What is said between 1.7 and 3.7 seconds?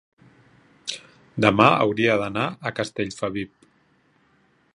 hauria d'anar a Castellfabib.